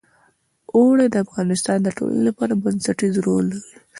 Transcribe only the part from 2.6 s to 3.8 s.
بنسټيز رول لري.